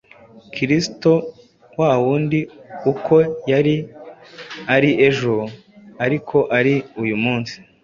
[0.53, 1.11] Kristo
[1.79, 2.39] wa wundi
[2.91, 3.15] uko
[3.51, 3.75] yari
[4.75, 5.35] ari ejo
[6.03, 7.55] ari ko ari uyu munsi